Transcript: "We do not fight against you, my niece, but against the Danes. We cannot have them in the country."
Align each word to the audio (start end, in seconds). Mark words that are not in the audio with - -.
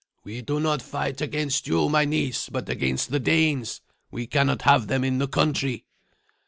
"We 0.23 0.41
do 0.41 0.59
not 0.59 0.81
fight 0.81 1.21
against 1.21 1.67
you, 1.67 1.87
my 1.87 2.05
niece, 2.05 2.49
but 2.49 2.67
against 2.69 3.11
the 3.11 3.19
Danes. 3.19 3.81
We 4.09 4.25
cannot 4.25 4.63
have 4.63 4.87
them 4.87 5.03
in 5.03 5.19
the 5.19 5.27
country." 5.27 5.85